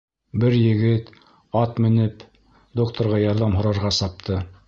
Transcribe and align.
Ә 0.35 0.39
бер 0.43 0.53
егет, 0.59 1.11
ат 1.61 1.81
менеп, 1.85 2.25
докторға 2.81 3.23
ярҙам 3.27 3.55
һорарға 3.61 3.95
сапты. 4.01 4.43